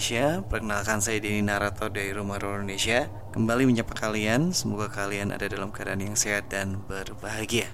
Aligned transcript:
Indonesia. 0.00 0.40
Perkenalkan 0.48 1.04
saya 1.04 1.20
Denny 1.20 1.44
Narator 1.44 1.92
dari 1.92 2.08
Rumah 2.16 2.40
Horor 2.40 2.64
Indonesia. 2.64 3.12
Kembali 3.36 3.68
menyapa 3.68 3.92
kalian. 3.92 4.48
Semoga 4.56 4.88
kalian 4.88 5.28
ada 5.28 5.44
dalam 5.44 5.68
keadaan 5.68 6.00
yang 6.00 6.16
sehat 6.16 6.48
dan 6.48 6.80
berbahagia. 6.88 7.68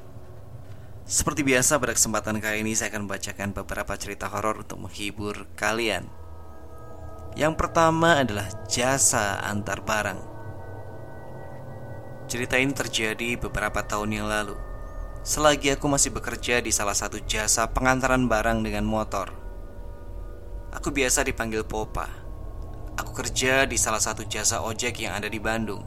Seperti 1.06 1.46
biasa 1.46 1.78
pada 1.78 1.94
kesempatan 1.94 2.42
kali 2.42 2.66
ini 2.66 2.74
saya 2.74 2.90
akan 2.90 3.06
membacakan 3.06 3.54
beberapa 3.54 3.94
cerita 3.94 4.26
horor 4.26 4.58
untuk 4.58 4.74
menghibur 4.82 5.46
kalian. 5.54 6.10
Yang 7.38 7.62
pertama 7.62 8.18
adalah 8.18 8.50
jasa 8.66 9.38
antar 9.46 9.86
barang. 9.86 10.18
Cerita 12.26 12.58
ini 12.58 12.74
terjadi 12.74 13.38
beberapa 13.38 13.86
tahun 13.86 14.10
yang 14.18 14.26
lalu. 14.26 14.58
Selagi 15.22 15.78
aku 15.78 15.86
masih 15.86 16.10
bekerja 16.10 16.58
di 16.58 16.74
salah 16.74 16.98
satu 16.98 17.22
jasa 17.22 17.70
pengantaran 17.70 18.26
barang 18.26 18.66
dengan 18.66 18.82
motor. 18.82 19.45
Aku 20.76 20.92
biasa 20.92 21.24
dipanggil 21.24 21.64
Popa. 21.64 22.04
Aku 23.00 23.16
kerja 23.16 23.64
di 23.64 23.80
salah 23.80 23.96
satu 23.96 24.28
jasa 24.28 24.60
ojek 24.60 25.00
yang 25.00 25.16
ada 25.16 25.24
di 25.24 25.40
Bandung. 25.40 25.80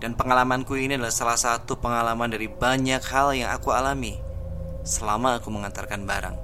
Dan 0.00 0.16
pengalamanku 0.16 0.72
ini 0.72 0.96
adalah 0.96 1.12
salah 1.12 1.36
satu 1.36 1.76
pengalaman 1.76 2.32
dari 2.32 2.48
banyak 2.48 3.04
hal 3.12 3.36
yang 3.36 3.52
aku 3.52 3.68
alami 3.76 4.16
selama 4.88 5.36
aku 5.36 5.52
mengantarkan 5.52 6.08
barang. 6.08 6.36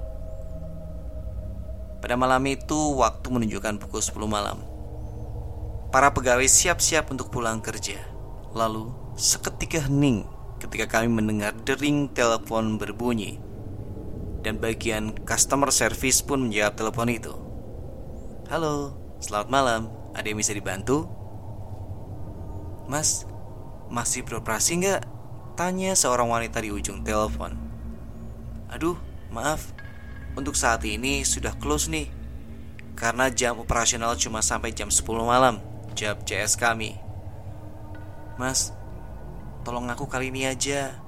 Pada 2.05 2.13
malam 2.13 2.45
itu, 2.45 2.77
waktu 2.93 3.25
menunjukkan 3.33 3.81
pukul 3.81 4.05
10 4.05 4.29
malam. 4.29 4.61
Para 5.89 6.13
pegawai 6.13 6.45
siap-siap 6.45 7.09
untuk 7.09 7.33
pulang 7.33 7.57
kerja. 7.57 7.97
Lalu, 8.53 8.93
seketika 9.17 9.89
hening 9.89 10.29
ketika 10.61 11.01
kami 11.01 11.09
mendengar 11.09 11.57
dering 11.65 12.05
telepon 12.13 12.77
berbunyi 12.77 13.41
dan 14.45 14.61
bagian 14.61 15.09
customer 15.25 15.73
service 15.73 16.21
pun 16.21 16.45
menjawab 16.45 16.77
telepon 16.77 17.09
itu. 17.09 17.33
Halo, 18.45 18.93
selamat 19.17 19.49
malam. 19.49 19.81
Ada 20.13 20.29
yang 20.29 20.37
bisa 20.37 20.53
dibantu? 20.53 21.09
Mas, 22.85 23.25
masih 23.89 24.21
beroperasi 24.21 24.85
nggak? 24.85 25.01
Tanya 25.57 25.97
seorang 25.97 26.29
wanita 26.29 26.61
di 26.61 26.69
ujung 26.69 27.01
telepon. 27.01 27.57
Aduh, 28.69 29.01
maaf. 29.33 29.73
Untuk 30.37 30.53
saat 30.53 30.85
ini 30.85 31.25
sudah 31.25 31.57
close 31.57 31.89
nih. 31.89 32.13
Karena 32.93 33.33
jam 33.33 33.57
operasional 33.57 34.13
cuma 34.13 34.45
sampai 34.45 34.77
jam 34.77 34.93
10 34.93 35.25
malam. 35.25 35.57
Jawab 35.97 36.21
CS 36.21 36.53
kami. 36.53 36.93
Mas, 38.37 38.69
tolong 39.65 39.89
aku 39.89 40.05
kali 40.05 40.29
ini 40.29 40.45
aja. 40.45 41.01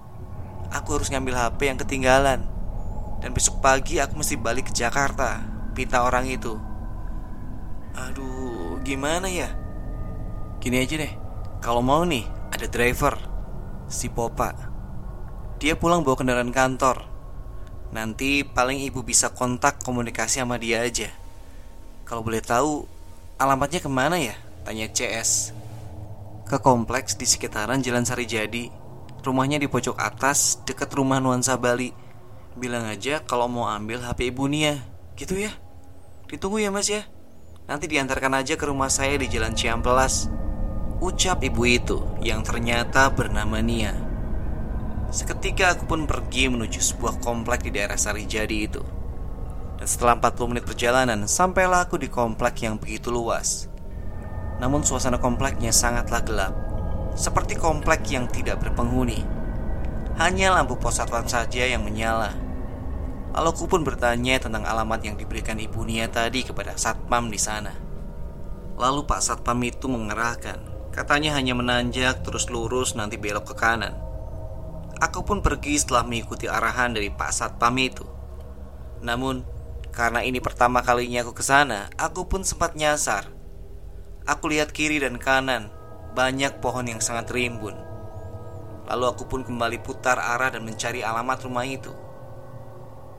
Aku 0.74 0.98
harus 0.98 1.14
ngambil 1.14 1.38
HP 1.38 1.70
yang 1.70 1.78
ketinggalan. 1.78 2.57
Dan 3.18 3.34
besok 3.34 3.60
pagi 3.62 3.98
aku 3.98 4.22
mesti 4.22 4.38
balik 4.38 4.70
ke 4.70 4.74
Jakarta 4.74 5.42
Pinta 5.78 6.02
orang 6.06 6.26
itu. 6.26 6.58
Aduh, 7.94 8.82
gimana 8.82 9.30
ya? 9.30 9.54
Gini 10.58 10.82
aja 10.82 10.98
deh 10.98 11.14
Kalau 11.62 11.86
mau 11.86 12.02
nih, 12.02 12.26
ada 12.50 12.66
driver 12.66 13.14
Si 13.88 14.10
Popa. 14.10 14.52
Dia 15.64 15.80
pulang 15.80 16.04
bawa 16.04 16.20
kendaraan 16.20 16.52
kantor. 16.52 17.08
Nanti 17.96 18.44
paling 18.44 18.84
ibu 18.84 19.00
bisa 19.00 19.32
kontak 19.32 19.80
komunikasi 19.80 20.44
sama 20.44 20.60
dia 20.60 20.84
aja. 20.84 21.08
Kalau 22.04 22.26
boleh 22.26 22.44
tahu 22.44 22.84
Alamatnya 23.38 23.86
ke 23.86 23.90
mana 23.90 24.18
ya? 24.18 24.34
Tanya 24.66 24.90
CS 24.90 25.54
Ke 26.50 26.58
kompleks 26.58 27.14
di 27.14 27.30
sekitaran 27.30 27.86
Jalan 27.86 28.02
Sari 28.02 28.26
Jadi. 28.26 28.66
Rumahnya 29.22 29.62
di 29.62 29.70
pojok 29.70 29.94
atas 29.94 30.58
Dekat 30.66 30.90
rumah 30.98 31.22
Nuansa 31.22 31.54
Bali 31.54 32.07
Bilang 32.58 32.90
aja 32.90 33.22
kalau 33.22 33.46
mau 33.46 33.70
ambil 33.70 34.02
HP 34.02 34.34
ibu 34.34 34.50
Nia 34.50 34.82
Gitu 35.14 35.38
ya. 35.38 35.54
Ditunggu 36.26 36.58
ya 36.58 36.74
mas 36.74 36.90
ya. 36.90 37.06
Nanti 37.70 37.86
diantarkan 37.86 38.34
aja 38.34 38.58
ke 38.58 38.66
rumah 38.66 38.90
saya 38.90 39.14
di 39.14 39.30
Jalan 39.30 39.54
Ciampelas 39.54 40.26
Ucap 40.98 41.46
ibu 41.46 41.62
itu 41.70 42.02
yang 42.26 42.42
ternyata 42.42 43.14
bernama 43.14 43.62
Nia. 43.62 43.94
Seketika 45.14 45.78
aku 45.78 45.86
pun 45.86 46.10
pergi 46.10 46.50
menuju 46.50 46.82
sebuah 46.82 47.22
komplek 47.22 47.70
di 47.70 47.78
daerah 47.78 47.94
Sarijadi 47.94 48.58
itu. 48.66 48.82
Dan 49.78 49.86
setelah 49.86 50.18
40 50.18 50.50
menit 50.50 50.66
perjalanan 50.66 51.30
Sampailah 51.30 51.86
aku 51.86 52.02
di 52.02 52.10
komplek 52.10 52.66
yang 52.66 52.82
begitu 52.82 53.14
luas. 53.14 53.70
Namun 54.58 54.82
suasana 54.82 55.22
kompleknya 55.22 55.70
sangatlah 55.70 56.26
gelap 56.26 56.54
Seperti 57.14 57.54
komplek 57.54 58.10
yang 58.10 58.26
tidak 58.26 58.66
berpenghuni. 58.66 59.22
Hanya 60.18 60.58
lampu 60.58 60.74
pos 60.82 60.98
satwan 60.98 61.30
saja 61.30 61.62
yang 61.62 61.86
menyala 61.86 62.47
Lalu 63.38 63.54
aku 63.54 63.70
pun 63.70 63.86
bertanya 63.86 64.42
tentang 64.42 64.66
alamat 64.66 65.06
yang 65.06 65.14
diberikan 65.14 65.62
Ibu 65.62 65.86
Nia 65.86 66.10
tadi 66.10 66.42
kepada 66.42 66.74
Satpam 66.74 67.30
di 67.30 67.38
sana. 67.38 67.70
Lalu 68.82 69.06
Pak 69.06 69.22
Satpam 69.22 69.62
itu 69.62 69.86
mengerahkan, 69.86 70.90
katanya 70.90 71.38
hanya 71.38 71.54
menanjak 71.54 72.26
terus 72.26 72.50
lurus 72.50 72.98
nanti 72.98 73.22
belok 73.22 73.54
ke 73.54 73.56
kanan. 73.62 73.94
Aku 74.98 75.22
pun 75.22 75.46
pergi 75.46 75.78
setelah 75.78 76.02
mengikuti 76.02 76.50
arahan 76.50 76.98
dari 76.98 77.14
Pak 77.14 77.30
Satpam 77.30 77.78
itu. 77.78 78.10
Namun, 79.06 79.46
karena 79.94 80.26
ini 80.26 80.42
pertama 80.42 80.82
kalinya 80.82 81.22
aku 81.22 81.38
ke 81.38 81.46
sana, 81.46 81.94
aku 81.94 82.26
pun 82.26 82.42
sempat 82.42 82.74
nyasar. 82.74 83.30
Aku 84.26 84.50
lihat 84.50 84.74
kiri 84.74 84.98
dan 84.98 85.22
kanan, 85.22 85.70
banyak 86.18 86.58
pohon 86.58 86.90
yang 86.90 87.06
sangat 87.06 87.30
rimbun. 87.30 87.78
Lalu 88.90 89.06
aku 89.06 89.30
pun 89.30 89.46
kembali 89.46 89.78
putar 89.86 90.18
arah 90.18 90.50
dan 90.50 90.66
mencari 90.66 91.06
alamat 91.06 91.38
rumah 91.46 91.70
itu. 91.70 92.07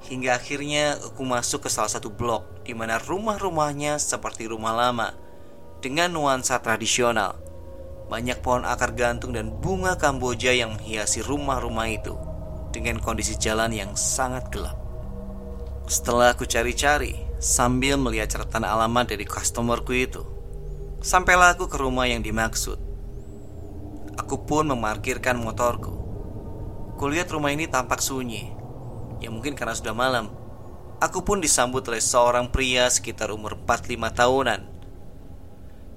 Hingga 0.07 0.39
akhirnya 0.39 0.95
aku 0.95 1.27
masuk 1.27 1.67
ke 1.67 1.71
salah 1.73 1.91
satu 1.91 2.07
blok 2.07 2.63
di 2.63 2.71
mana 2.71 3.03
rumah-rumahnya 3.03 3.99
seperti 3.99 4.47
rumah 4.47 4.71
lama 4.71 5.11
dengan 5.83 6.15
nuansa 6.15 6.63
tradisional. 6.63 7.35
Banyak 8.07 8.41
pohon 8.41 8.65
akar 8.65 8.95
gantung 8.95 9.35
dan 9.35 9.53
bunga 9.53 9.99
kamboja 9.99 10.55
yang 10.55 10.79
menghiasi 10.79 11.21
rumah-rumah 11.21 11.91
itu 11.93 12.15
dengan 12.71 13.03
kondisi 13.03 13.37
jalan 13.37 13.75
yang 13.75 13.93
sangat 13.99 14.49
gelap. 14.55 14.79
Setelah 15.89 16.33
aku 16.33 16.49
cari-cari 16.49 17.17
sambil 17.41 18.01
melihat 18.01 18.39
catatan 18.39 18.65
alamat 18.65 19.13
dari 19.13 19.29
customerku 19.29 19.93
itu, 19.93 20.23
sampailah 21.05 21.59
aku 21.59 21.69
ke 21.69 21.77
rumah 21.77 22.09
yang 22.09 22.25
dimaksud. 22.25 22.81
Aku 24.17 24.45
pun 24.45 24.73
memarkirkan 24.73 25.37
motorku. 25.37 25.95
Kulihat 26.97 27.31
rumah 27.31 27.55
ini 27.55 27.71
tampak 27.71 28.03
sunyi 28.03 28.58
Ya 29.19 29.29
mungkin 29.35 29.59
karena 29.59 29.75
sudah 29.75 29.95
malam. 29.95 30.31
Aku 30.99 31.23
pun 31.23 31.39
disambut 31.39 31.87
oleh 31.87 32.03
seorang 32.03 32.51
pria 32.51 32.91
sekitar 32.91 33.31
umur 33.31 33.55
45 33.55 34.19
tahunan. 34.19 34.61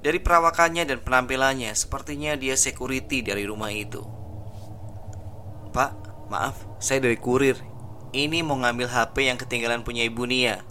Dari 0.02 0.18
perawakannya 0.18 0.86
dan 0.90 0.98
penampilannya 1.06 1.74
Sepertinya 1.78 2.34
dia 2.34 2.58
security 2.58 3.22
dari 3.22 3.46
rumah 3.46 3.70
itu. 3.74 4.02
Pak, 5.74 5.92
maaf, 6.30 6.58
saya 6.82 7.02
dari 7.02 7.18
kurir. 7.18 7.58
Ini 8.12 8.44
mau 8.44 8.60
ngambil 8.60 8.92
HP 8.92 9.30
yang 9.30 9.38
ketinggalan 9.40 9.82
punya 9.86 10.04
ibu 10.04 10.28
Nia. 10.28 10.62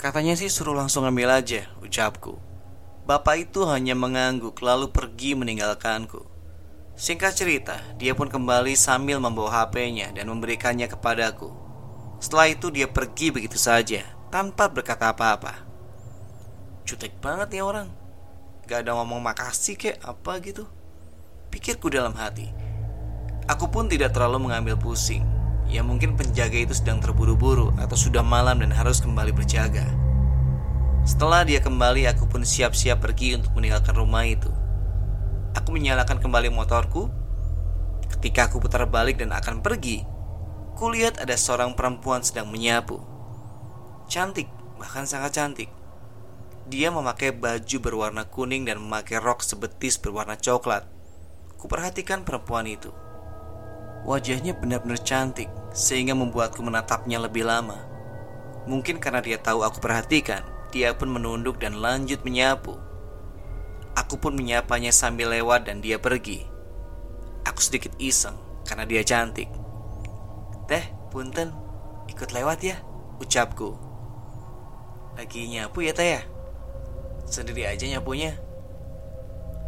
Katanya 0.00 0.34
sih 0.34 0.50
suruh 0.50 0.74
langsung 0.74 1.06
ambil 1.06 1.30
aja, 1.30 1.70
ucapku. 1.78 2.40
Bapak 3.06 3.48
itu 3.48 3.64
hanya 3.70 3.96
mengangguk 3.96 4.58
lalu 4.60 4.90
pergi 4.90 5.32
meninggalkanku. 5.38 6.26
Singkat 6.98 7.32
cerita, 7.38 7.76
dia 7.96 8.12
pun 8.12 8.26
kembali 8.26 8.74
sambil 8.74 9.22
membawa 9.22 9.64
HP-nya 9.64 10.10
dan 10.10 10.26
memberikannya 10.26 10.90
kepadaku 10.90 11.67
setelah 12.18 12.50
itu 12.50 12.74
dia 12.74 12.90
pergi 12.90 13.30
begitu 13.30 13.54
saja 13.54 14.02
Tanpa 14.28 14.68
berkata 14.68 15.08
apa-apa. 15.08 15.64
Cutek 16.84 17.16
banget 17.16 17.48
nih 17.48 17.64
orang. 17.64 17.88
Gak 18.68 18.84
ada 18.84 18.92
ngomong 19.00 19.24
makasih 19.24 19.80
kek 19.80 19.96
apa 20.04 20.36
gitu. 20.44 20.68
Pikirku 21.48 21.88
dalam 21.88 22.12
hati 22.12 22.52
Aku 23.48 23.72
pun 23.72 23.88
tidak 23.88 24.12
terlalu 24.12 24.44
mengambil 24.44 24.76
pusing. 24.76 25.24
Ya 25.64 25.80
mungkin 25.80 26.12
penjaga 26.12 26.60
itu 26.60 26.76
sedang 26.76 27.00
terburu-buru 27.00 27.72
Atau 27.80 27.96
sudah 27.96 28.20
malam 28.20 28.60
dan 28.60 28.68
harus 28.68 29.00
kembali 29.00 29.32
berjaga. 29.32 29.88
Setelah 31.08 31.48
dia 31.48 31.64
kembali 31.64 32.04
aku 32.12 32.28
pun 32.28 32.44
siap-siap 32.44 33.00
pergi 33.00 33.40
untuk 33.40 33.56
meninggalkan 33.56 33.96
rumah 33.96 34.28
itu. 34.28 34.52
Aku 35.56 35.72
menyalakan 35.72 36.20
kembali 36.20 36.52
motorku. 36.52 37.08
Ketika 38.12 38.52
aku 38.52 38.60
putar 38.60 38.84
balik 38.84 39.16
dan 39.16 39.32
akan 39.32 39.64
pergi 39.64 40.17
kulihat 40.78 41.18
ada 41.18 41.34
seorang 41.34 41.74
perempuan 41.74 42.22
sedang 42.22 42.54
menyapu. 42.54 43.02
Cantik, 44.06 44.46
bahkan 44.78 45.10
sangat 45.10 45.34
cantik. 45.34 45.66
Dia 46.70 46.94
memakai 46.94 47.34
baju 47.34 47.76
berwarna 47.82 48.22
kuning 48.30 48.62
dan 48.62 48.78
memakai 48.78 49.18
rok 49.18 49.42
sebetis 49.42 49.98
berwarna 49.98 50.38
coklat. 50.38 50.86
Kuperhatikan 51.58 52.22
perempuan 52.22 52.70
itu. 52.70 52.94
Wajahnya 54.06 54.54
benar-benar 54.54 55.02
cantik, 55.02 55.50
sehingga 55.74 56.14
membuatku 56.14 56.62
menatapnya 56.62 57.18
lebih 57.18 57.42
lama. 57.42 57.82
Mungkin 58.70 59.02
karena 59.02 59.18
dia 59.18 59.42
tahu 59.42 59.66
aku 59.66 59.82
perhatikan, 59.82 60.46
dia 60.70 60.94
pun 60.94 61.10
menunduk 61.10 61.58
dan 61.58 61.74
lanjut 61.82 62.22
menyapu. 62.22 62.78
Aku 63.98 64.14
pun 64.14 64.38
menyapanya 64.38 64.94
sambil 64.94 65.34
lewat 65.34 65.66
dan 65.66 65.82
dia 65.82 65.98
pergi. 65.98 66.46
Aku 67.42 67.58
sedikit 67.58 67.90
iseng 67.98 68.38
karena 68.62 68.86
dia 68.86 69.02
cantik. 69.02 69.50
Teh, 70.68 70.84
punten, 71.08 71.48
ikut 72.12 72.28
lewat 72.36 72.60
ya, 72.60 72.76
ucapku. 73.16 73.80
Lagi 75.16 75.48
nyapu 75.48 75.80
ya 75.80 75.96
teh 75.96 76.20
ya? 76.20 76.22
Sendiri 77.24 77.64
aja 77.64 77.88
nyapunya. 77.88 78.36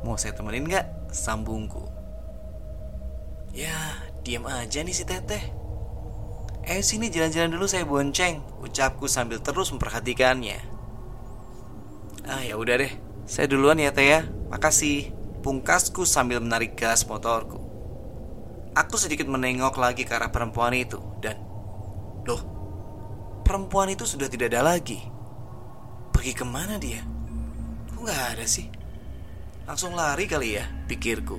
Mau 0.05 0.21
saya 0.21 0.37
temenin 0.37 0.69
gak? 0.69 0.85
Sambungku. 1.09 1.89
Ya, 3.57 4.05
diam 4.23 4.47
aja 4.47 4.85
nih 4.87 4.95
si 4.95 5.03
teteh 5.03 5.43
Eh 6.63 6.87
sini 6.87 7.11
jalan-jalan 7.11 7.51
dulu 7.51 7.67
saya 7.67 7.83
bonceng 7.83 8.47
Ucapku 8.63 9.11
sambil 9.11 9.43
terus 9.43 9.75
memperhatikannya. 9.75 10.63
Ah 12.29 12.47
ya 12.47 12.55
udah 12.55 12.79
deh. 12.79 12.93
Saya 13.27 13.51
duluan 13.51 13.81
ya 13.81 13.91
teh 13.91 14.07
ya. 14.07 14.29
Makasih. 14.53 15.11
Pungkasku 15.41 16.05
sambil 16.05 16.39
menarik 16.39 16.77
gas 16.77 17.09
motorku 17.09 17.60
Aku 18.71 18.95
sedikit 18.95 19.27
menengok 19.27 19.75
lagi 19.83 20.07
ke 20.07 20.15
arah 20.15 20.31
perempuan 20.31 20.71
itu 20.79 21.03
Dan 21.19 21.35
Loh 22.23 22.61
Perempuan 23.43 23.91
itu 23.91 24.07
sudah 24.07 24.31
tidak 24.31 24.55
ada 24.55 24.63
lagi. 24.63 25.03
Pergi 26.15 26.33
ke 26.39 26.47
mana 26.47 26.79
dia? 26.79 27.03
Kok 27.91 28.07
gak 28.07 28.39
ada 28.39 28.47
sih? 28.47 28.71
Langsung 29.67 29.99
lari 29.99 30.31
kali 30.31 30.55
ya, 30.55 30.71
pikirku. 30.87 31.35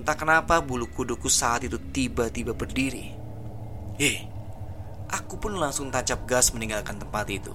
Entah 0.00 0.16
kenapa 0.16 0.56
bulu 0.64 0.88
kuduku 0.88 1.28
saat 1.28 1.68
itu 1.68 1.76
tiba-tiba 1.92 2.56
berdiri. 2.56 3.12
Eh, 4.00 4.24
aku 5.12 5.36
pun 5.36 5.60
langsung 5.60 5.92
tancap 5.92 6.24
gas 6.24 6.56
meninggalkan 6.56 6.96
tempat 6.96 7.28
itu. 7.28 7.52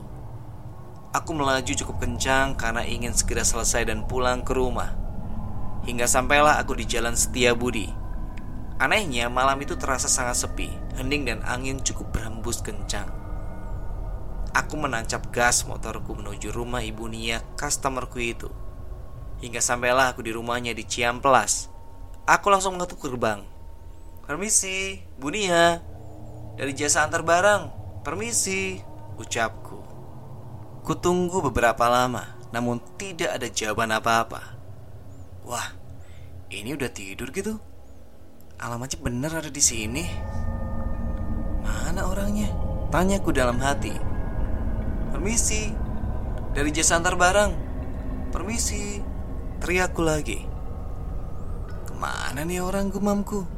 Aku 1.10 1.34
melaju 1.34 1.74
cukup 1.74 1.98
kencang 1.98 2.54
karena 2.62 2.86
ingin 2.86 3.18
segera 3.18 3.42
selesai 3.42 3.90
dan 3.90 4.06
pulang 4.06 4.46
ke 4.46 4.54
rumah. 4.54 4.94
Hingga 5.90 6.06
sampailah 6.06 6.62
aku 6.62 6.78
di 6.78 6.86
jalan 6.86 7.18
Setia 7.18 7.58
Budi 7.58 8.01
Anehnya 8.82 9.30
malam 9.30 9.62
itu 9.62 9.78
terasa 9.78 10.10
sangat 10.10 10.42
sepi 10.42 10.74
Hening 10.98 11.30
dan 11.30 11.40
angin 11.46 11.78
cukup 11.86 12.18
berhembus 12.18 12.66
kencang 12.66 13.22
Aku 14.52 14.76
menancap 14.76 15.32
gas 15.32 15.64
motorku 15.64 16.12
menuju 16.12 16.52
rumah 16.52 16.84
ibu 16.84 17.08
Nia, 17.08 17.40
customerku 17.56 18.20
itu. 18.20 18.52
Hingga 19.40 19.64
sampailah 19.64 20.12
aku 20.12 20.28
di 20.28 20.36
rumahnya 20.36 20.76
di 20.76 20.84
Ciamplas. 20.84 21.72
Aku 22.28 22.52
langsung 22.52 22.76
mengetuk 22.76 23.00
gerbang. 23.00 23.48
Permisi, 24.28 25.00
Bu 25.16 25.32
Nia. 25.32 25.80
Dari 26.60 26.76
jasa 26.76 27.08
antar 27.08 27.24
barang. 27.24 27.64
Permisi, 28.04 28.76
ucapku. 29.16 29.80
Kutunggu 30.84 31.40
beberapa 31.48 31.88
lama, 31.88 32.36
namun 32.52 32.84
tidak 33.00 33.40
ada 33.40 33.48
jawaban 33.48 33.96
apa-apa. 33.96 34.60
Wah, 35.48 35.72
ini 36.52 36.76
udah 36.76 36.92
tidur 36.92 37.32
gitu. 37.32 37.56
Alamatnya 38.62 39.02
bener 39.02 39.34
ada 39.34 39.50
di 39.50 39.58
sini. 39.58 40.06
Mana 41.66 42.06
orangnya? 42.06 42.46
Tanyaku 42.94 43.34
dalam 43.34 43.58
hati. 43.58 43.90
Permisi. 45.10 45.74
Dari 46.54 46.70
jasa 46.70 47.02
antar 47.02 47.18
barang. 47.18 47.52
Permisi. 48.30 49.02
Teriakku 49.58 50.06
lagi. 50.06 50.46
Ke 51.90 51.94
mana 51.98 52.46
nih 52.46 52.62
orang 52.62 52.94
gumamku? 52.94 53.50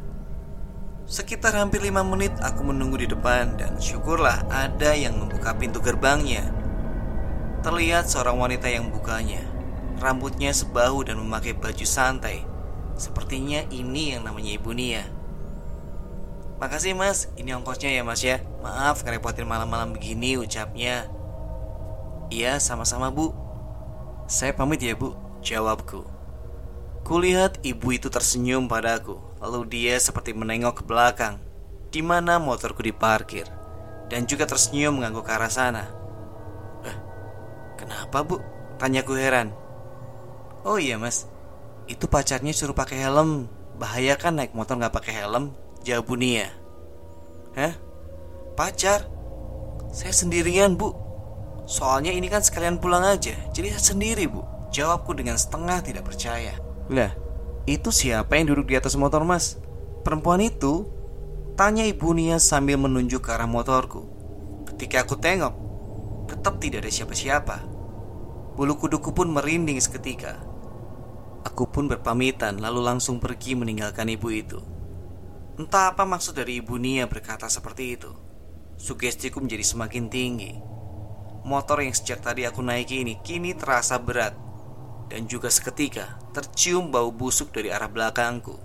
Sekitar 1.03 1.59
hampir 1.59 1.83
lima 1.83 1.99
menit 2.07 2.31
aku 2.39 2.63
menunggu 2.63 2.95
di 2.95 3.11
depan 3.11 3.59
Dan 3.59 3.75
syukurlah 3.75 4.47
ada 4.47 4.95
yang 4.95 5.19
membuka 5.19 5.51
pintu 5.59 5.83
gerbangnya. 5.83 6.47
Terlihat 7.59 8.07
seorang 8.07 8.39
wanita 8.39 8.71
yang 8.71 8.87
bukanya 8.87 9.43
Rambutnya 9.99 10.55
sebahu 10.55 11.03
dan 11.03 11.19
memakai 11.19 11.59
baju 11.59 11.83
santai 11.83 12.52
Sepertinya 13.03 13.67
ini 13.67 14.15
yang 14.15 14.23
namanya 14.23 14.55
Ibu 14.55 14.71
Nia 14.71 15.03
Makasih 16.63 16.95
mas, 16.95 17.27
ini 17.35 17.51
ongkosnya 17.51 17.91
ya 17.91 18.07
mas 18.07 18.23
ya. 18.23 18.39
Maaf 18.63 19.03
ngerepotin 19.03 19.43
malam-malam 19.43 19.91
begini 19.91 20.39
ucapnya. 20.39 21.11
Iya, 22.31 22.55
sama-sama 22.63 23.11
bu. 23.11 23.35
Saya 24.31 24.55
pamit 24.55 24.79
ya 24.79 24.95
bu, 24.95 25.11
jawabku. 25.43 26.07
Kulihat 27.03 27.59
ibu 27.67 27.91
itu 27.91 28.07
tersenyum 28.07 28.71
padaku 28.71 29.19
Lalu 29.43 29.67
dia 29.67 29.99
seperti 29.99 30.31
menengok 30.31 30.79
ke 30.79 30.83
belakang 30.87 31.35
di 31.91 31.99
mana 31.99 32.39
motorku 32.39 32.79
diparkir 32.79 33.43
Dan 34.07 34.23
juga 34.23 34.47
tersenyum 34.47 34.95
mengangguk 34.95 35.27
ke 35.27 35.35
arah 35.35 35.51
sana. 35.51 35.91
Eh, 36.87 36.97
kenapa 37.75 38.23
bu? 38.23 38.39
Tanyaku 38.79 39.19
heran. 39.19 39.51
Oh 40.63 40.79
iya 40.79 40.95
mas 40.95 41.27
Itu 41.85 42.07
pacarnya 42.07 42.55
suruh 42.55 42.75
pakai 42.75 43.03
helm. 43.03 43.51
Bahaya 43.75 44.15
kan 44.15 44.39
naik 44.39 44.55
motor 44.55 44.79
nggak 44.79 44.95
pakai 44.95 45.23
helm? 45.23 45.51
Jawab 45.83 46.07
Bunia. 46.07 46.47
Hah? 47.59 47.75
Pacar? 48.55 49.09
Saya 49.91 50.13
sendirian 50.15 50.79
bu. 50.79 50.95
Soalnya 51.67 52.15
ini 52.15 52.31
kan 52.31 52.39
sekalian 52.39 52.79
pulang 52.79 53.03
aja. 53.03 53.35
Jadi 53.51 53.67
saya 53.75 53.83
sendiri 53.93 54.25
bu. 54.31 54.41
Jawabku 54.73 55.13
dengan 55.13 55.37
setengah 55.37 55.83
tidak 55.85 56.07
percaya. 56.07 56.57
Lah 56.89 57.13
itu 57.63 57.95
siapa 57.95 58.35
yang 58.35 58.51
duduk 58.51 58.71
di 58.71 58.75
atas 58.75 58.95
motor 58.99 59.23
mas? 59.23 59.55
Perempuan 60.03 60.43
itu? 60.43 60.87
Tanya 61.53 61.85
ibu 61.85 62.11
Nia 62.11 62.41
sambil 62.41 62.81
menunjuk 62.81 63.23
ke 63.23 63.29
arah 63.31 63.47
motorku. 63.47 64.09
Ketika 64.67 65.05
aku 65.05 65.15
tengok 65.21 65.53
Tetap 66.23 66.57
tidak 66.57 66.87
ada 66.87 66.91
siapa-siapa. 66.91 67.57
Bulu 68.57 68.79
kuduku 68.79 69.11
pun 69.11 69.29
merinding 69.29 69.77
seketika 69.77 70.52
Aku 71.43 71.67
pun 71.67 71.91
berpamitan 71.91 72.63
lalu 72.63 72.79
langsung 72.87 73.19
pergi 73.19 73.59
meninggalkan 73.59 74.07
ibu 74.07 74.31
itu. 74.31 74.59
Entah 75.59 75.93
apa 75.93 76.07
maksud 76.07 76.39
dari 76.39 76.63
ibu 76.63 76.79
Nia 76.79 77.05
berkata 77.05 77.51
seperti 77.51 77.99
itu. 77.99 78.11
Sugestiku 78.79 79.43
menjadi 79.43 79.61
semakin 79.61 80.07
tinggi. 80.07 80.53
Motor 81.43 81.83
yang 81.83 81.91
sejak 81.91 82.23
tadi 82.23 82.47
aku 82.47 82.63
naiki 82.63 83.03
ini 83.03 83.19
kini 83.19 83.53
terasa 83.53 83.99
berat. 83.99 84.33
Dan 85.11 85.27
juga 85.27 85.51
seketika 85.51 86.17
tercium 86.31 86.89
bau 86.89 87.11
busuk 87.11 87.53
dari 87.53 87.69
arah 87.69 87.91
belakangku. 87.91 88.55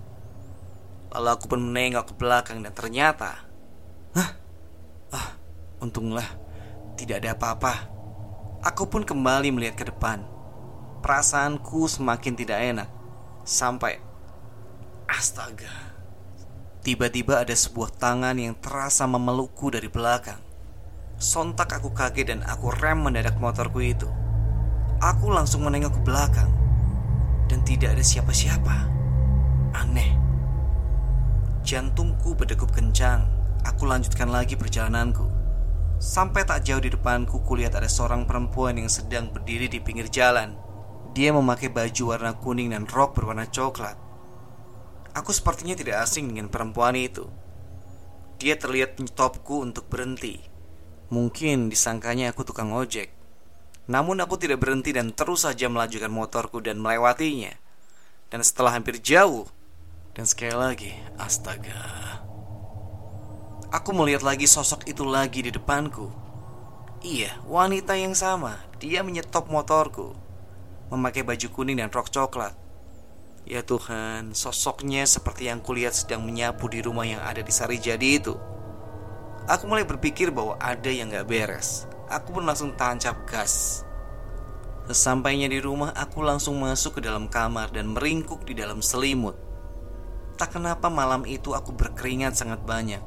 Lalu 1.13 1.29
aku 1.29 1.45
pun 1.51 1.61
menengok 1.61 2.09
ke 2.09 2.13
belakang 2.15 2.63
dan 2.63 2.73
ternyata 2.73 3.45
Hah? 4.17 4.29
Ah, 5.13 5.37
untunglah 5.83 6.25
tidak 6.97 7.21
ada 7.21 7.37
apa-apa. 7.37 7.73
Aku 8.65 8.89
pun 8.89 9.05
kembali 9.05 9.53
melihat 9.53 9.77
ke 9.77 9.85
depan 9.91 10.38
Perasaanku 10.99 11.87
semakin 11.87 12.33
tidak 12.35 12.59
enak 12.59 12.89
Sampai 13.47 13.99
Astaga 15.07 15.95
Tiba-tiba 16.83 17.43
ada 17.43 17.55
sebuah 17.55 17.91
tangan 17.95 18.35
yang 18.39 18.55
terasa 18.59 19.07
memelukku 19.07 19.71
dari 19.71 19.87
belakang 19.87 20.49
Sontak 21.19 21.75
aku 21.75 21.91
kaget 21.91 22.31
dan 22.31 22.39
aku 22.47 22.71
rem 22.71 23.03
mendadak 23.03 23.35
motorku 23.43 23.83
itu. 23.83 24.07
Aku 25.03 25.27
langsung 25.27 25.67
menengok 25.67 25.99
ke 25.99 26.01
belakang 26.07 26.47
dan 27.51 27.59
tidak 27.67 27.99
ada 27.99 27.99
siapa-siapa. 27.99 28.87
Aneh. 29.75 30.15
Jantungku 31.67 32.39
berdegup 32.39 32.71
kencang. 32.71 33.27
Aku 33.67 33.83
lanjutkan 33.83 34.31
lagi 34.31 34.55
perjalananku. 34.55 35.27
Sampai 35.99 36.47
tak 36.47 36.63
jauh 36.63 36.79
di 36.79 36.87
depanku 36.87 37.43
kulihat 37.43 37.75
ada 37.75 37.91
seorang 37.91 38.23
perempuan 38.23 38.79
yang 38.79 38.87
sedang 38.87 39.27
berdiri 39.27 39.67
di 39.67 39.83
pinggir 39.83 40.07
jalan. 40.07 40.55
Dia 41.17 41.33
memakai 41.33 41.73
baju 41.73 42.03
warna 42.13 42.37
kuning 42.37 42.73
dan 42.73 42.85
rok 42.85 43.17
berwarna 43.17 43.49
coklat. 43.49 43.97
Aku 45.17 45.33
sepertinya 45.33 45.73
tidak 45.73 46.05
asing 46.05 46.29
dengan 46.29 46.47
perempuan 46.47 46.93
itu. 46.93 47.25
Dia 48.37 48.55
terlihat 48.55 49.01
menyetopku 49.01 49.65
untuk 49.65 49.89
berhenti 49.89 50.49
Mungkin 51.09 51.73
disangkanya 51.73 52.29
aku 52.29 52.45
tukang 52.45 52.69
ojek. 52.69 53.09
Namun 53.89 54.21
aku 54.21 54.37
tidak 54.37 54.61
berhenti 54.61 54.93
dan 54.93 55.09
terus 55.09 55.41
saja 55.41 55.65
melajukan 55.65 56.13
motorku 56.13 56.61
dan 56.61 56.77
melewatinya. 56.77 57.57
Dan 58.29 58.45
setelah 58.45 58.77
hampir 58.77 59.01
jauh, 59.01 59.49
dan 60.13 60.29
sekali 60.29 60.53
lagi, 60.53 60.93
astaga. 61.17 62.21
Aku 63.73 63.89
melihat 63.97 64.21
lagi 64.21 64.45
sosok 64.45 64.85
itu 64.85 65.01
lagi 65.01 65.41
di 65.41 65.49
depanku. 65.49 66.13
Iya, 67.01 67.41
wanita 67.49 67.97
yang 67.97 68.13
sama. 68.13 68.61
Dia 68.77 69.01
menyetop 69.01 69.49
motorku. 69.49 70.13
Memakai 70.89 71.21
baju 71.21 71.47
kuning 71.53 71.77
dan 71.77 71.93
rok 71.93 72.09
coklat. 72.09 72.57
Ya 73.45 73.65
Tuhan, 73.65 74.33
sosoknya 74.33 75.05
seperti 75.05 75.49
yang 75.49 75.61
kulihat 75.61 75.93
sedang 75.93 76.25
menyapu 76.25 76.69
di 76.69 76.81
rumah 76.81 77.05
yang 77.05 77.21
ada 77.21 77.41
di 77.41 77.53
Sarijadi 77.53 78.21
itu. 78.21 78.33
Aku 79.49 79.65
mulai 79.65 79.85
berpikir 79.85 80.29
bahwa 80.29 80.57
ada 80.61 80.89
yang 80.89 81.09
gak 81.09 81.25
beres. 81.25 81.89
Aku 82.09 82.37
pun 82.37 82.45
langsung 82.45 82.77
tancap 82.77 83.25
gas. 83.25 83.85
Sesampainya 84.89 85.45
di 85.45 85.61
rumah, 85.61 85.93
aku 85.93 86.25
langsung 86.25 86.57
masuk 86.57 86.97
ke 86.97 87.01
dalam 87.05 87.29
kamar 87.29 87.69
dan 87.69 87.93
meringkuk 87.93 88.45
di 88.45 88.57
dalam 88.57 88.81
selimut. 88.81 89.37
Tak 90.37 90.57
kenapa 90.57 90.89
malam 90.89 91.25
itu 91.29 91.53
aku 91.53 91.73
berkeringat 91.73 92.33
sangat 92.33 92.65
banyak. 92.65 93.01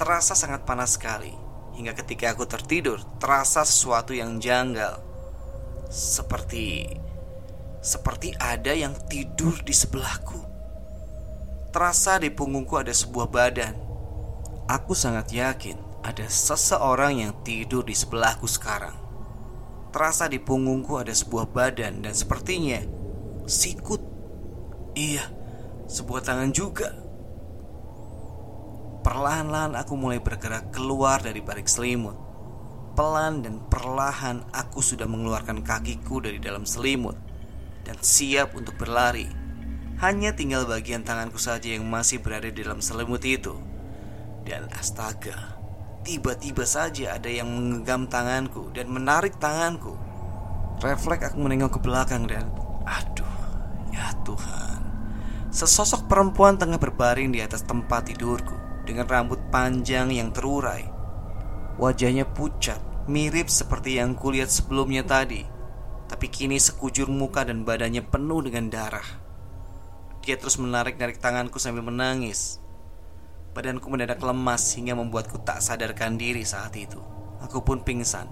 Terasa 0.00 0.32
sangat 0.32 0.64
panas 0.64 0.96
sekali. 0.96 1.32
Hingga 1.76 1.92
ketika 1.92 2.32
aku 2.32 2.48
tertidur, 2.48 3.00
terasa 3.20 3.64
sesuatu 3.64 4.16
yang 4.16 4.40
janggal. 4.40 5.05
Seperti 5.88 6.90
seperti 7.80 8.34
ada 8.38 8.74
yang 8.74 8.94
tidur 9.06 9.58
di 9.62 9.70
sebelahku. 9.70 10.42
Terasa 11.70 12.18
di 12.18 12.32
punggungku 12.32 12.74
ada 12.80 12.90
sebuah 12.90 13.28
badan 13.30 13.86
Aku 14.66 14.98
sangat 14.98 15.30
yakin 15.30 15.78
ada 16.02 16.26
seseorang 16.26 17.22
yang 17.22 17.32
tidur 17.46 17.86
di 17.86 17.94
sebelahku 17.94 18.50
sekarang. 18.50 18.98
terasa 19.94 20.26
di 20.28 20.36
punggungku 20.36 20.98
ada 20.98 21.14
sebuah 21.14 21.48
badan 21.48 22.04
dan 22.04 22.12
sepertinya 22.12 22.82
sikut. 23.48 24.02
Iya, 24.92 25.24
sebuah 25.88 26.20
tangan 26.20 26.50
juga. 26.52 26.92
Perlahan-lahan 29.06 29.78
aku 29.78 29.94
mulai 29.96 30.20
bergerak 30.20 30.68
keluar 30.74 31.22
dari 31.22 31.40
balik 31.40 31.70
selimut. 31.70 32.18
Pelan 32.96 33.44
dan 33.44 33.60
perlahan 33.68 34.40
aku 34.56 34.80
sudah 34.80 35.04
mengeluarkan 35.04 35.60
kakiku 35.60 36.24
dari 36.24 36.40
dalam 36.40 36.64
selimut 36.64 37.12
dan 37.84 38.00
siap 38.00 38.56
untuk 38.56 38.72
berlari. 38.80 39.28
Hanya 40.00 40.32
tinggal 40.32 40.64
bagian 40.64 41.04
tanganku 41.04 41.36
saja 41.36 41.76
yang 41.76 41.84
masih 41.84 42.24
berada 42.24 42.48
di 42.48 42.64
dalam 42.64 42.80
selimut 42.80 43.20
itu. 43.28 43.52
Dan 44.48 44.72
astaga, 44.72 45.60
tiba-tiba 46.08 46.64
saja 46.64 47.20
ada 47.20 47.28
yang 47.28 47.52
menggenggam 47.52 48.08
tanganku 48.08 48.72
dan 48.72 48.88
menarik 48.88 49.36
tanganku. 49.36 49.92
Refleks 50.80 51.28
aku 51.28 51.36
menengok 51.36 51.76
ke 51.76 51.80
belakang 51.84 52.24
dan 52.24 52.48
aduh, 52.88 53.36
ya 53.92 54.08
Tuhan. 54.24 54.80
Sesosok 55.52 56.08
perempuan 56.08 56.56
tengah 56.56 56.80
berbaring 56.80 57.28
di 57.28 57.44
atas 57.44 57.60
tempat 57.60 58.08
tidurku 58.08 58.56
dengan 58.88 59.04
rambut 59.04 59.52
panjang 59.52 60.08
yang 60.16 60.32
terurai 60.32 60.95
Wajahnya 61.76 62.24
pucat, 62.24 62.80
mirip 63.04 63.52
seperti 63.52 64.00
yang 64.00 64.16
kulihat 64.16 64.48
sebelumnya 64.48 65.04
tadi. 65.04 65.44
Tapi 66.08 66.26
kini 66.32 66.56
sekujur 66.56 67.04
muka 67.12 67.44
dan 67.44 67.68
badannya 67.68 68.00
penuh 68.00 68.40
dengan 68.40 68.72
darah. 68.72 69.04
Dia 70.24 70.40
terus 70.40 70.56
menarik-narik 70.56 71.20
tanganku 71.20 71.60
sambil 71.60 71.84
menangis. 71.84 72.64
Badanku 73.52 73.92
mendadak 73.92 74.24
lemas 74.24 74.72
hingga 74.72 74.96
membuatku 74.96 75.44
tak 75.44 75.60
sadarkan 75.60 76.16
diri 76.16 76.48
saat 76.48 76.72
itu. 76.80 76.96
Aku 77.44 77.60
pun 77.60 77.84
pingsan. 77.84 78.24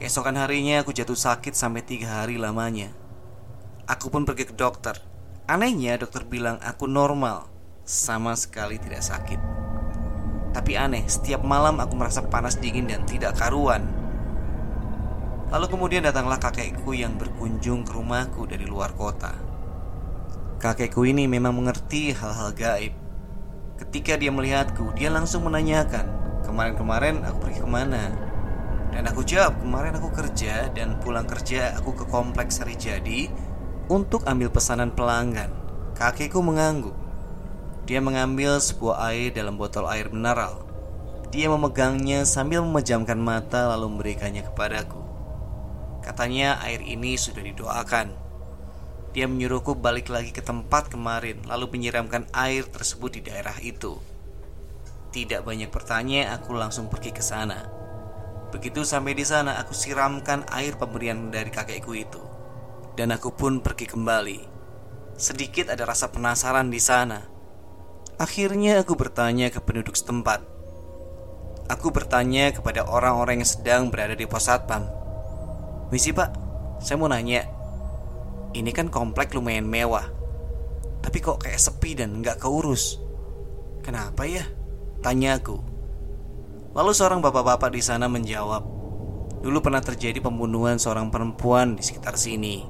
Keesokan 0.00 0.40
harinya 0.40 0.80
aku 0.80 0.96
jatuh 0.96 1.16
sakit 1.16 1.52
sampai 1.52 1.84
tiga 1.84 2.24
hari 2.24 2.40
lamanya. 2.40 2.96
Aku 3.84 4.08
pun 4.08 4.24
pergi 4.24 4.48
ke 4.48 4.56
dokter. 4.56 4.96
Anehnya 5.44 6.00
dokter 6.00 6.24
bilang 6.24 6.56
aku 6.64 6.88
normal. 6.88 7.52
Sama 7.84 8.32
sekali 8.34 8.80
tidak 8.80 9.04
sakit 9.04 9.65
tapi 10.56 10.72
aneh, 10.72 11.04
setiap 11.04 11.44
malam 11.44 11.76
aku 11.84 11.92
merasa 12.00 12.24
panas 12.24 12.56
dingin 12.56 12.88
dan 12.88 13.04
tidak 13.04 13.36
karuan. 13.36 13.84
Lalu 15.52 15.68
kemudian 15.68 16.00
datanglah 16.00 16.40
kakekku 16.40 16.96
yang 16.96 17.20
berkunjung 17.20 17.84
ke 17.84 17.92
rumahku 17.92 18.48
dari 18.48 18.64
luar 18.64 18.96
kota. 18.96 19.36
Kakekku 20.56 21.04
ini 21.04 21.28
memang 21.28 21.52
mengerti 21.52 22.16
hal-hal 22.16 22.56
gaib. 22.56 22.96
Ketika 23.76 24.16
dia 24.16 24.32
melihatku, 24.32 24.96
dia 24.96 25.12
langsung 25.12 25.44
menanyakan, 25.44 26.08
kemarin-kemarin 26.48 27.20
aku 27.28 27.38
pergi 27.44 27.60
ke 27.60 27.68
mana? 27.68 28.16
Dan 28.96 29.04
aku 29.12 29.28
jawab, 29.28 29.60
kemarin 29.60 29.92
aku 30.00 30.08
kerja 30.08 30.72
dan 30.72 30.96
pulang 31.04 31.28
kerja 31.28 31.76
aku 31.76 31.92
ke 31.92 32.08
kompleks 32.08 32.64
Sari 32.64 32.80
Jadi 32.80 33.28
untuk 33.92 34.24
ambil 34.24 34.48
pesanan 34.48 34.88
pelanggan. 34.88 35.52
Kakekku 35.92 36.40
mengangguk. 36.40 37.05
Dia 37.86 38.02
mengambil 38.02 38.58
sebuah 38.58 38.98
air 39.14 39.30
dalam 39.30 39.54
botol 39.54 39.86
air 39.86 40.10
mineral. 40.10 40.66
Dia 41.30 41.46
memegangnya 41.46 42.26
sambil 42.26 42.66
memejamkan 42.66 43.14
mata 43.14 43.70
lalu 43.70 43.94
memberikannya 43.94 44.42
kepadaku. 44.42 44.98
Katanya 46.02 46.58
air 46.66 46.82
ini 46.82 47.14
sudah 47.14 47.46
didoakan. 47.46 48.10
Dia 49.14 49.30
menyuruhku 49.30 49.78
balik 49.78 50.10
lagi 50.10 50.34
ke 50.34 50.42
tempat 50.42 50.90
kemarin 50.90 51.46
lalu 51.46 51.78
menyiramkan 51.78 52.26
air 52.34 52.66
tersebut 52.66 53.22
di 53.22 53.30
daerah 53.30 53.54
itu. 53.62 54.02
Tidak 55.14 55.46
banyak 55.46 55.70
bertanya, 55.70 56.34
aku 56.34 56.58
langsung 56.58 56.90
pergi 56.90 57.14
ke 57.14 57.22
sana. 57.22 57.70
Begitu 58.50 58.82
sampai 58.82 59.14
di 59.14 59.22
sana, 59.22 59.62
aku 59.62 59.70
siramkan 59.70 60.42
air 60.50 60.74
pemberian 60.74 61.30
dari 61.30 61.54
kakekku 61.54 61.94
itu. 61.94 62.18
Dan 62.98 63.14
aku 63.14 63.30
pun 63.30 63.62
pergi 63.62 63.86
kembali. 63.86 64.38
Sedikit 65.14 65.70
ada 65.70 65.86
rasa 65.86 66.10
penasaran 66.10 66.66
di 66.66 66.82
sana 66.82 67.35
Akhirnya 68.16 68.80
aku 68.80 68.96
bertanya 68.96 69.52
ke 69.52 69.60
penduduk 69.60 69.92
setempat. 69.92 70.40
Aku 71.66 71.90
bertanya 71.90 72.54
kepada 72.54 72.86
orang-orang 72.86 73.42
yang 73.42 73.50
sedang 73.50 73.82
berada 73.92 74.16
di 74.16 74.24
pos 74.24 74.48
satpam. 74.48 74.86
Misi 75.92 76.14
pak, 76.14 76.32
saya 76.80 76.96
mau 76.96 77.10
nanya. 77.10 77.44
Ini 78.56 78.70
kan 78.72 78.88
komplek 78.88 79.36
lumayan 79.36 79.68
mewah. 79.68 80.08
Tapi 81.04 81.18
kok 81.20 81.44
kayak 81.44 81.60
sepi 81.60 81.98
dan 81.98 82.22
nggak 82.22 82.40
keurus. 82.40 82.96
Kenapa 83.84 84.24
ya? 84.24 84.46
Tanya 85.04 85.36
aku. 85.36 85.60
Lalu 86.72 86.92
seorang 86.96 87.20
bapak-bapak 87.20 87.68
di 87.68 87.82
sana 87.84 88.08
menjawab, 88.08 88.76
Dulu 89.46 89.62
pernah 89.62 89.78
terjadi 89.78 90.18
pembunuhan 90.18 90.80
seorang 90.80 91.06
perempuan 91.12 91.78
di 91.78 91.82
sekitar 91.86 92.18
sini. 92.18 92.66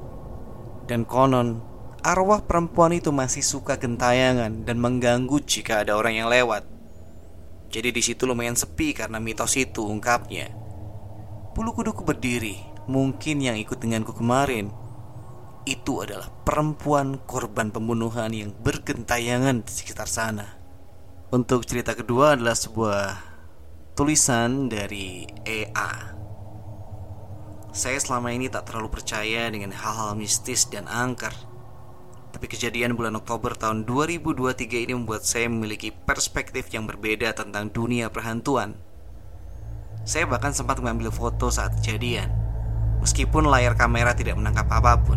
Dan 0.85 1.09
konon 1.09 1.63
arwah 2.07 2.47
perempuan 2.47 2.95
itu 2.95 3.11
masih 3.11 3.43
suka 3.43 3.75
gentayangan 3.75 4.63
dan 4.63 4.79
mengganggu 4.79 5.43
jika 5.43 5.83
ada 5.83 5.99
orang 5.99 6.23
yang 6.23 6.31
lewat. 6.31 6.63
Jadi 7.67 7.91
di 7.91 7.99
situ 7.99 8.31
lumayan 8.31 8.55
sepi 8.55 8.95
karena 8.95 9.19
mitos 9.19 9.59
itu 9.59 9.83
ungkapnya. 9.83 10.55
Bulu 11.51 11.75
kuduku 11.75 12.07
berdiri, 12.07 12.63
mungkin 12.87 13.43
yang 13.43 13.59
ikut 13.59 13.83
denganku 13.83 14.15
kemarin 14.15 14.71
itu 15.67 15.99
adalah 15.99 16.31
perempuan 16.47 17.19
korban 17.27 17.75
pembunuhan 17.75 18.31
yang 18.31 18.55
bergentayangan 18.55 19.67
di 19.67 19.73
sekitar 19.75 20.07
sana. 20.07 20.47
Untuk 21.35 21.67
cerita 21.67 21.99
kedua 21.99 22.39
adalah 22.39 22.55
sebuah 22.55 23.03
tulisan 23.99 24.71
dari 24.71 25.27
EA. 25.43 26.15
Saya 27.75 27.99
selama 27.99 28.31
ini 28.31 28.47
tak 28.47 28.71
terlalu 28.71 28.95
percaya 28.95 29.51
dengan 29.51 29.75
hal-hal 29.75 30.15
mistis 30.15 30.71
dan 30.71 30.87
angker 30.87 31.56
tapi 32.37 32.53
kejadian 32.53 33.01
bulan 33.01 33.17
Oktober 33.17 33.57
tahun 33.57 33.89
2023 33.89 34.85
ini 34.85 34.93
membuat 34.93 35.25
saya 35.25 35.49
memiliki 35.49 35.89
perspektif 35.89 36.69
yang 36.69 36.85
berbeda 36.85 37.33
tentang 37.33 37.73
dunia 37.73 38.13
perhantuan. 38.13 38.77
Saya 40.05 40.29
bahkan 40.29 40.53
sempat 40.53 40.77
mengambil 40.85 41.09
foto 41.09 41.49
saat 41.49 41.81
kejadian, 41.81 42.29
meskipun 43.01 43.49
layar 43.49 43.73
kamera 43.73 44.13
tidak 44.13 44.37
menangkap 44.37 44.69
apa 44.69 45.01
pun. 45.01 45.17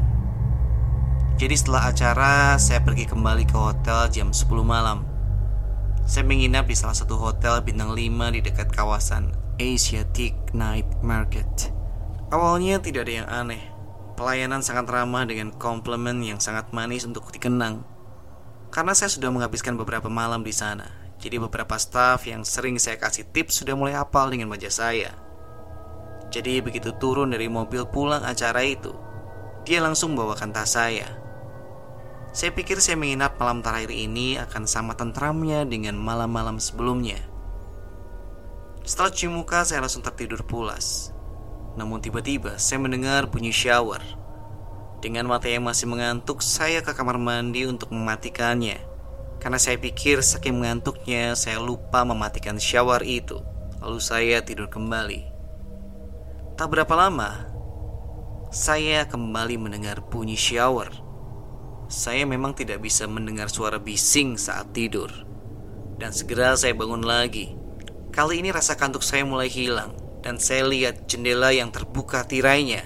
Jadi 1.35 1.59
setelah 1.59 1.91
acara, 1.91 2.55
saya 2.55 2.79
pergi 2.87 3.03
kembali 3.03 3.43
ke 3.43 3.57
hotel 3.67 4.07
jam 4.15 4.31
10 4.31 4.47
malam. 4.63 5.03
Saya 6.07 6.23
menginap 6.23 6.71
di 6.71 6.75
salah 6.79 6.95
satu 6.95 7.19
hotel 7.19 7.59
bintang 7.67 7.91
5 7.91 8.31
di 8.31 8.39
dekat 8.39 8.71
kawasan 8.71 9.35
Asiatic 9.59 10.55
Night 10.55 10.87
Market. 11.03 11.75
Awalnya 12.31 12.79
tidak 12.79 13.11
ada 13.11 13.13
yang 13.13 13.27
aneh, 13.27 13.68
Pelayanan 14.19 14.59
sangat 14.59 14.91
ramah 14.91 15.23
dengan 15.23 15.55
komplimen 15.55 16.19
yang 16.19 16.43
sangat 16.43 16.75
manis 16.75 17.07
untuk 17.07 17.31
dikenang. 17.31 17.87
Karena 18.67 18.91
saya 18.91 19.07
sudah 19.07 19.31
menghabiskan 19.31 19.79
beberapa 19.79 20.11
malam 20.11 20.43
di 20.43 20.51
sana, 20.51 20.91
jadi 21.23 21.39
beberapa 21.39 21.79
staff 21.79 22.27
yang 22.27 22.43
sering 22.43 22.75
saya 22.75 22.99
kasih 22.99 23.31
tips 23.31 23.63
sudah 23.63 23.79
mulai 23.79 23.95
hafal 23.95 24.27
dengan 24.27 24.51
wajah 24.51 24.75
saya. 24.75 25.15
Jadi 26.35 26.59
begitu 26.59 26.91
turun 26.99 27.31
dari 27.31 27.47
mobil 27.47 27.87
pulang 27.87 28.27
acara 28.27 28.59
itu, 28.59 28.91
dia 29.63 29.79
langsung 29.79 30.11
membawakan 30.19 30.51
tas 30.51 30.75
saya. 30.75 31.07
Saya 32.35 32.51
pikir 32.51 32.83
saya 32.83 32.99
menginap 32.99 33.39
malam 33.39 33.63
terakhir 33.63 33.95
ini 33.95 34.35
akan 34.35 34.67
sama 34.67 34.99
tentramnya 34.99 35.63
dengan 35.63 35.95
malam-malam 35.95 36.59
sebelumnya. 36.59 37.23
Setelah 38.83 39.15
cuci 39.15 39.27
muka, 39.31 39.63
saya 39.63 39.79
langsung 39.79 40.03
tertidur 40.03 40.43
pulas. 40.43 41.15
Namun 41.77 42.01
tiba-tiba 42.01 42.57
saya 42.57 42.81
mendengar 42.81 43.29
bunyi 43.29 43.53
shower. 43.53 44.01
Dengan 44.99 45.29
mata 45.31 45.47
yang 45.47 45.63
masih 45.63 45.87
mengantuk, 45.87 46.43
saya 46.43 46.83
ke 46.83 46.91
kamar 46.91 47.15
mandi 47.15 47.63
untuk 47.63 47.93
mematikannya. 47.93 48.83
Karena 49.39 49.55
saya 49.55 49.79
pikir 49.79 50.19
saking 50.19 50.59
mengantuknya, 50.59 51.31
saya 51.39 51.63
lupa 51.63 52.03
mematikan 52.03 52.59
shower 52.59 52.99
itu. 53.07 53.39
Lalu 53.79 53.99
saya 54.03 54.43
tidur 54.43 54.67
kembali. 54.67 55.23
Tak 56.59 56.67
berapa 56.67 56.91
lama, 56.91 57.47
saya 58.51 59.07
kembali 59.07 59.55
mendengar 59.55 60.03
bunyi 60.03 60.35
shower. 60.35 60.91
Saya 61.87 62.27
memang 62.27 62.51
tidak 62.51 62.83
bisa 62.83 63.07
mendengar 63.07 63.47
suara 63.47 63.79
bising 63.79 64.35
saat 64.35 64.75
tidur. 64.75 65.07
Dan 65.95 66.11
segera 66.11 66.59
saya 66.59 66.75
bangun 66.75 67.07
lagi. 67.07 67.55
Kali 68.11 68.43
ini 68.43 68.51
rasa 68.51 68.75
kantuk 68.75 68.99
saya 68.99 69.23
mulai 69.23 69.47
hilang 69.47 70.08
dan 70.19 70.39
saya 70.39 70.67
lihat 70.67 71.07
jendela 71.07 71.51
yang 71.55 71.71
terbuka 71.71 72.27
tirainya. 72.27 72.83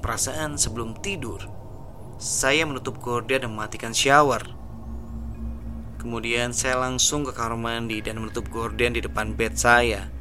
Perasaan 0.00 0.60
sebelum 0.60 1.00
tidur, 1.00 1.40
saya 2.20 2.62
menutup 2.64 3.00
gorden 3.02 3.44
dan 3.44 3.50
mematikan 3.50 3.92
shower. 3.96 4.44
Kemudian 6.00 6.52
saya 6.52 6.76
langsung 6.78 7.24
ke 7.24 7.32
kamar 7.32 7.56
mandi 7.56 8.04
dan 8.04 8.20
menutup 8.20 8.44
gorden 8.52 8.92
di 8.92 9.00
depan 9.00 9.32
bed 9.32 9.56
saya. 9.56 10.12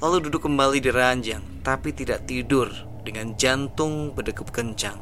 Lalu 0.00 0.30
duduk 0.30 0.46
kembali 0.46 0.78
di 0.80 0.90
ranjang, 0.94 1.42
tapi 1.60 1.90
tidak 1.92 2.24
tidur 2.24 2.70
dengan 3.02 3.34
jantung 3.36 4.14
berdegup 4.14 4.48
kencang. 4.54 4.96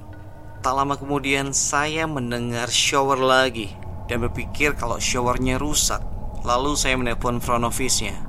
Tak 0.59 0.75
lama 0.75 0.99
kemudian 0.99 1.55
saya 1.55 2.05
mendengar 2.11 2.67
shower 2.67 3.21
lagi 3.21 3.71
dan 4.11 4.25
berpikir 4.25 4.75
kalau 4.75 4.99
showernya 4.99 5.61
rusak. 5.61 6.03
Lalu 6.43 6.75
saya 6.75 6.99
menelpon 6.99 7.39
front 7.39 7.65
office-nya. 7.69 8.28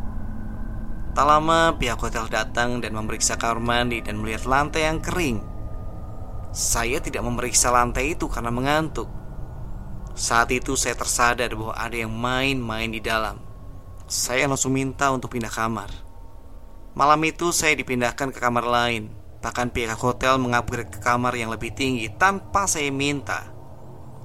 Tak 1.09 1.25
lama 1.25 1.73
pihak 1.75 1.97
hotel 1.97 2.29
datang 2.29 2.79
dan 2.79 2.93
memeriksa 2.93 3.35
kamar 3.35 3.59
mandi 3.59 3.99
dan 3.99 4.21
melihat 4.21 4.45
lantai 4.45 4.85
yang 4.85 5.01
kering. 5.01 5.41
Saya 6.53 7.01
tidak 7.01 7.25
memeriksa 7.25 7.73
lantai 7.73 8.13
itu 8.13 8.29
karena 8.29 8.53
mengantuk. 8.53 9.09
Saat 10.17 10.53
itu 10.53 10.73
saya 10.73 10.97
tersadar 10.97 11.53
bahwa 11.53 11.73
ada 11.77 11.97
yang 11.97 12.13
main-main 12.13 12.89
di 12.89 13.01
dalam. 13.01 13.41
Saya 14.09 14.49
langsung 14.49 14.73
minta 14.73 15.13
untuk 15.13 15.33
pindah 15.33 15.53
kamar. 15.53 15.89
Malam 16.97 17.21
itu 17.29 17.53
saya 17.53 17.77
dipindahkan 17.77 18.33
ke 18.33 18.39
kamar 18.41 18.65
lain. 18.65 19.13
Bahkan 19.39 19.71
pihak 19.71 20.01
hotel 20.01 20.41
mengupgrade 20.41 20.91
ke 20.91 20.99
kamar 20.99 21.37
yang 21.37 21.53
lebih 21.53 21.71
tinggi 21.71 22.09
tanpa 22.17 22.65
saya 22.65 22.89
minta. 22.89 23.47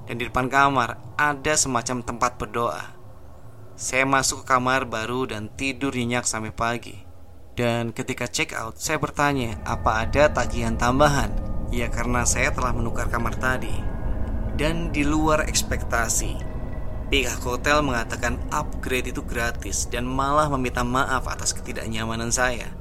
Dan 0.05 0.17
di 0.17 0.25
depan 0.25 0.49
kamar 0.49 0.97
ada 1.15 1.53
semacam 1.53 2.01
tempat 2.01 2.35
berdoa. 2.41 2.94
Saya 3.75 4.07
masuk 4.07 4.47
ke 4.47 4.55
kamar 4.55 4.87
baru 4.87 5.27
dan 5.27 5.51
tidur 5.51 5.91
nyenyak 5.91 6.23
sampai 6.23 6.55
pagi. 6.55 6.95
Dan 7.59 7.91
ketika 7.91 8.23
check 8.23 8.55
out, 8.55 8.79
saya 8.79 8.95
bertanya 9.03 9.59
apa 9.67 10.07
ada 10.07 10.31
tagihan 10.31 10.79
tambahan. 10.79 11.27
Ya 11.75 11.91
karena 11.91 12.23
saya 12.23 12.55
telah 12.55 12.71
menukar 12.71 13.11
kamar 13.11 13.35
tadi. 13.35 13.75
Dan 14.55 14.95
di 14.95 15.03
luar 15.03 15.43
ekspektasi, 15.43 16.39
pihak 17.11 17.43
hotel 17.43 17.83
mengatakan 17.83 18.39
upgrade 18.47 19.11
itu 19.11 19.19
gratis 19.19 19.91
dan 19.91 20.07
malah 20.07 20.47
meminta 20.55 20.79
maaf 20.79 21.27
atas 21.27 21.51
ketidaknyamanan 21.51 22.31
saya. 22.31 22.71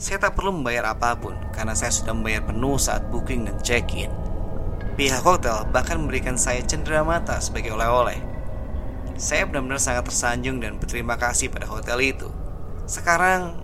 Saya 0.00 0.16
tak 0.16 0.32
perlu 0.32 0.56
membayar 0.56 0.96
apa 0.96 1.12
pun 1.12 1.36
karena 1.52 1.76
saya 1.76 1.92
sudah 1.92 2.16
membayar 2.16 2.48
penuh 2.48 2.80
saat 2.80 3.04
booking 3.12 3.52
dan 3.52 3.60
check-in. 3.60 4.08
Pihak 4.96 5.20
hotel 5.20 5.68
bahkan 5.68 6.00
memberikan 6.00 6.40
saya 6.40 6.64
cendera 6.64 7.04
mata 7.04 7.36
sebagai 7.36 7.76
oleh-oleh. 7.76 8.29
Saya 9.20 9.44
benar-benar 9.44 9.76
sangat 9.76 10.08
tersanjung 10.08 10.64
dan 10.64 10.80
berterima 10.80 11.20
kasih 11.20 11.52
pada 11.52 11.68
hotel 11.68 12.00
itu. 12.00 12.32
Sekarang, 12.88 13.60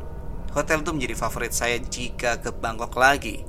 hotel 0.52 0.84
itu 0.84 0.92
menjadi 0.92 1.16
favorit 1.16 1.56
saya 1.56 1.80
jika 1.80 2.44
ke 2.44 2.52
Bangkok 2.52 2.92
lagi. 2.92 3.40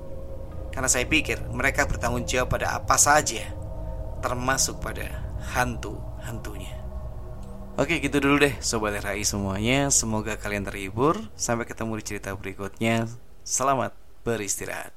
Karena 0.71 0.87
saya 0.87 1.03
pikir 1.03 1.43
mereka 1.51 1.83
bertanggung 1.83 2.23
jawab 2.23 2.55
pada 2.55 2.79
apa 2.79 2.95
saja, 2.95 3.43
termasuk 4.23 4.79
pada 4.79 5.03
hantu-hantunya. 5.51 6.79
Oke 7.75 7.99
gitu 7.99 8.17
dulu 8.17 8.41
deh 8.41 8.57
Sobat 8.57 8.97
RAI 9.05 9.21
semuanya 9.21 9.93
Semoga 9.93 10.33
kalian 10.33 10.65
terhibur 10.65 11.29
Sampai 11.37 11.69
ketemu 11.69 12.01
di 12.01 12.03
cerita 12.09 12.33
berikutnya 12.33 13.05
Selamat 13.45 13.93
beristirahat 14.25 14.89